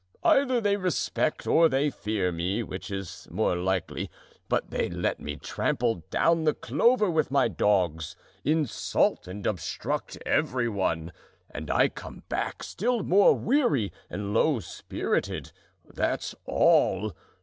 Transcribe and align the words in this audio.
Either 0.23 0.59
they 0.59 0.77
respect 0.77 1.45
or 1.45 1.69
they 1.69 1.91
fear 1.91 2.31
me, 2.31 2.63
which 2.63 2.89
is 2.89 3.27
more 3.29 3.55
likely, 3.55 4.09
but 4.49 4.71
they 4.71 4.89
let 4.89 5.19
me 5.19 5.35
trample 5.35 5.97
down 6.09 6.43
the 6.43 6.55
clover 6.55 7.07
with 7.07 7.29
my 7.29 7.47
dogs, 7.47 8.15
insult 8.43 9.27
and 9.27 9.45
obstruct 9.45 10.17
every 10.25 10.67
one, 10.67 11.11
and 11.51 11.69
I 11.69 11.87
come 11.87 12.23
back 12.29 12.63
still 12.63 13.03
more 13.03 13.37
weary 13.37 13.93
and 14.09 14.33
low 14.33 14.59
spirited, 14.59 15.51
that's 15.87 16.33
all. 16.45 17.13